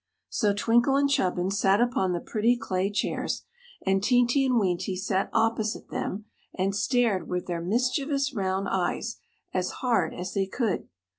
[0.29, 3.43] So Twinkle and Chubbins sat upon the pretty clay chairs,
[3.85, 9.17] and Teenty and Weenty sat opposite them and stared with their mischievous round eyes
[9.53, 10.89] as hard as they could.